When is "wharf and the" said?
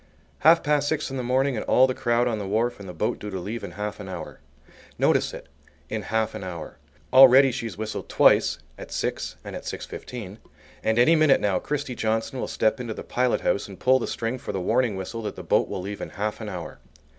2.47-2.91